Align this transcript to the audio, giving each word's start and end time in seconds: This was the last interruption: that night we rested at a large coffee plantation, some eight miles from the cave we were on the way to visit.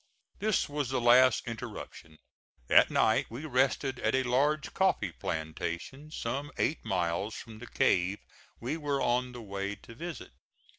This 0.39 0.67
was 0.67 0.89
the 0.89 0.99
last 0.99 1.45
interruption: 1.47 2.17
that 2.65 2.89
night 2.89 3.27
we 3.29 3.45
rested 3.45 3.99
at 3.99 4.15
a 4.15 4.23
large 4.23 4.73
coffee 4.73 5.11
plantation, 5.11 6.09
some 6.09 6.49
eight 6.57 6.83
miles 6.83 7.35
from 7.35 7.59
the 7.59 7.67
cave 7.67 8.17
we 8.59 8.77
were 8.77 8.99
on 8.99 9.31
the 9.31 9.43
way 9.43 9.75
to 9.75 9.93
visit. 9.93 10.31